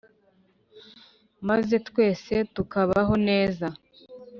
Maze 1.47 1.75
twese 1.87 2.33
tukabaho 2.55 3.13
neza 3.27 3.67